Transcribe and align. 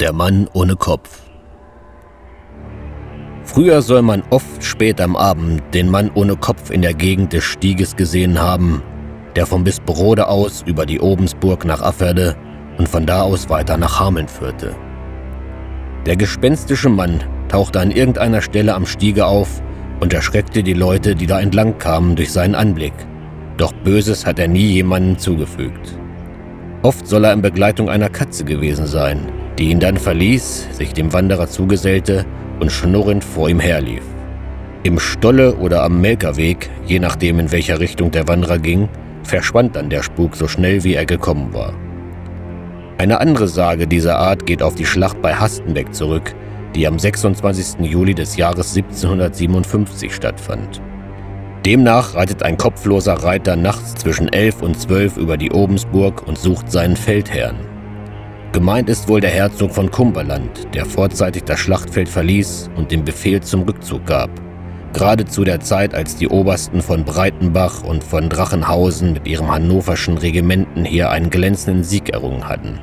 Der 0.00 0.12
Mann 0.12 0.48
ohne 0.52 0.76
Kopf. 0.76 1.22
Früher 3.42 3.82
soll 3.82 4.02
man 4.02 4.22
oft 4.30 4.62
spät 4.62 5.00
am 5.00 5.16
Abend 5.16 5.60
den 5.74 5.90
Mann 5.90 6.12
ohne 6.14 6.36
Kopf 6.36 6.70
in 6.70 6.82
der 6.82 6.94
Gegend 6.94 7.32
des 7.32 7.42
Stieges 7.42 7.96
gesehen 7.96 8.40
haben, 8.40 8.80
der 9.34 9.44
vom 9.44 9.64
Bisperode 9.64 10.28
aus 10.28 10.62
über 10.64 10.86
die 10.86 11.00
Obensburg 11.00 11.64
nach 11.64 11.82
Afferde 11.82 12.36
und 12.78 12.88
von 12.88 13.06
da 13.06 13.22
aus 13.22 13.50
weiter 13.50 13.76
nach 13.76 13.98
Hameln 13.98 14.28
führte. 14.28 14.76
Der 16.06 16.14
gespenstische 16.14 16.90
Mann 16.90 17.24
tauchte 17.48 17.80
an 17.80 17.90
irgendeiner 17.90 18.40
Stelle 18.40 18.74
am 18.74 18.86
Stiege 18.86 19.26
auf 19.26 19.60
und 19.98 20.12
erschreckte 20.12 20.62
die 20.62 20.74
Leute, 20.74 21.16
die 21.16 21.26
da 21.26 21.40
entlang 21.40 21.76
kamen, 21.78 22.14
durch 22.14 22.30
seinen 22.30 22.54
Anblick. 22.54 22.94
Doch 23.58 23.72
Böses 23.72 24.24
hat 24.24 24.38
er 24.38 24.46
nie 24.46 24.72
jemandem 24.72 25.18
zugefügt. 25.18 25.98
Oft 26.82 27.08
soll 27.08 27.24
er 27.24 27.32
in 27.32 27.42
Begleitung 27.42 27.90
einer 27.90 28.08
Katze 28.08 28.44
gewesen 28.44 28.86
sein, 28.86 29.32
die 29.58 29.70
ihn 29.70 29.80
dann 29.80 29.96
verließ, 29.96 30.68
sich 30.70 30.92
dem 30.92 31.12
Wanderer 31.12 31.48
zugesellte 31.48 32.24
und 32.60 32.70
schnurrend 32.70 33.24
vor 33.24 33.50
ihm 33.50 33.58
herlief. 33.58 34.04
Im 34.84 35.00
Stolle 35.00 35.56
oder 35.56 35.82
am 35.82 36.00
Melkerweg, 36.00 36.70
je 36.86 37.00
nachdem 37.00 37.40
in 37.40 37.50
welcher 37.50 37.80
Richtung 37.80 38.12
der 38.12 38.28
Wanderer 38.28 38.58
ging, 38.58 38.88
verschwand 39.24 39.74
dann 39.74 39.90
der 39.90 40.04
Spuk 40.04 40.36
so 40.36 40.46
schnell 40.46 40.84
wie 40.84 40.94
er 40.94 41.04
gekommen 41.04 41.52
war. 41.52 41.74
Eine 42.96 43.20
andere 43.20 43.48
Sage 43.48 43.88
dieser 43.88 44.18
Art 44.18 44.46
geht 44.46 44.62
auf 44.62 44.76
die 44.76 44.86
Schlacht 44.86 45.20
bei 45.20 45.34
Hastenbeck 45.34 45.92
zurück, 45.92 46.32
die 46.76 46.86
am 46.86 46.96
26. 46.96 47.80
Juli 47.80 48.14
des 48.14 48.36
Jahres 48.36 48.76
1757 48.76 50.14
stattfand. 50.14 50.80
Demnach 51.66 52.14
reitet 52.14 52.42
ein 52.44 52.56
kopfloser 52.56 53.14
Reiter 53.14 53.56
nachts 53.56 53.94
zwischen 53.94 54.28
11 54.28 54.62
und 54.62 54.80
12 54.80 55.16
über 55.16 55.36
die 55.36 55.50
Obensburg 55.50 56.26
und 56.26 56.38
sucht 56.38 56.70
seinen 56.70 56.96
Feldherrn. 56.96 57.56
Gemeint 58.52 58.88
ist 58.88 59.08
wohl 59.08 59.20
der 59.20 59.30
Herzog 59.30 59.72
von 59.72 59.90
Cumberland, 59.90 60.72
der 60.72 60.86
vorzeitig 60.86 61.44
das 61.44 61.58
Schlachtfeld 61.58 62.08
verließ 62.08 62.70
und 62.76 62.90
den 62.90 63.04
Befehl 63.04 63.40
zum 63.42 63.62
Rückzug 63.62 64.06
gab. 64.06 64.30
Gerade 64.94 65.26
zu 65.26 65.44
der 65.44 65.60
Zeit, 65.60 65.94
als 65.94 66.16
die 66.16 66.28
Obersten 66.28 66.80
von 66.80 67.04
Breitenbach 67.04 67.82
und 67.82 68.02
von 68.02 68.28
Drachenhausen 68.28 69.12
mit 69.12 69.28
ihrem 69.28 69.50
hannoverschen 69.50 70.16
Regimenten 70.16 70.84
hier 70.84 71.10
einen 71.10 71.28
glänzenden 71.28 71.84
Sieg 71.84 72.08
errungen 72.08 72.48
hatten. 72.48 72.80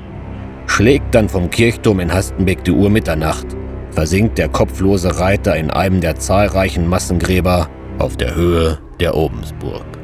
Schlägt 0.68 1.16
dann 1.16 1.30
vom 1.30 1.50
Kirchturm 1.50 2.00
in 2.00 2.14
Hastenbeck 2.14 2.64
die 2.64 2.72
Uhr 2.72 2.90
Mitternacht, 2.90 3.48
versinkt 3.92 4.38
der 4.38 4.50
kopflose 4.50 5.20
Reiter 5.20 5.56
in 5.56 5.72
einem 5.72 6.02
der 6.02 6.16
zahlreichen 6.16 6.88
Massengräber 6.88 7.70
auf 8.00 8.18
der 8.18 8.36
Höhe 8.36 8.80
der 9.00 9.16
Obensburg. 9.16 9.95